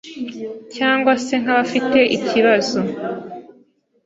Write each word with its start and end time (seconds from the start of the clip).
cyangwa 0.75 1.11
se 1.25 1.33
nk’abafite 1.41 1.99
ikibazo. 2.17 2.79